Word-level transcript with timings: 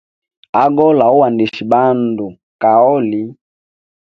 Agole 0.61 1.01
hauandisha 1.07 1.61
bandu 1.71 2.25
kaoli. 2.61 3.21